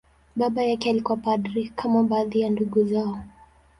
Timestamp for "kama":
1.75-2.03